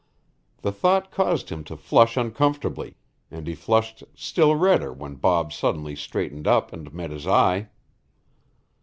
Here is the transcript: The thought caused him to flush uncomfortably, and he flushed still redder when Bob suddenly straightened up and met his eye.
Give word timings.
The 0.63 0.71
thought 0.71 1.11
caused 1.11 1.49
him 1.51 1.63
to 1.65 1.77
flush 1.77 2.17
uncomfortably, 2.17 2.95
and 3.29 3.45
he 3.45 3.53
flushed 3.53 4.03
still 4.15 4.55
redder 4.55 4.91
when 4.91 5.13
Bob 5.13 5.53
suddenly 5.53 5.95
straightened 5.95 6.47
up 6.47 6.73
and 6.73 6.91
met 6.91 7.11
his 7.11 7.27
eye. 7.27 7.69